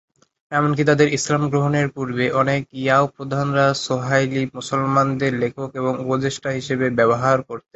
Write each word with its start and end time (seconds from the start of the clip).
এমনকি 0.51 0.83
তাদের 0.85 1.07
ইসলাম 1.13 1.43
গ্রহণের 1.49 1.87
পূর্বে, 1.95 2.25
অনেক 2.41 2.61
ইয়াও 2.75 3.05
প্রধানরা 3.15 3.65
সোয়াহিলি 3.83 4.43
মুসলমানদের 4.57 5.31
লেখক 5.39 5.69
এবং 5.75 5.93
উপদেষ্টা 6.03 6.49
হিসেবে 6.59 6.85
ব্যবহার 6.99 7.37
করতেন। 7.41 7.69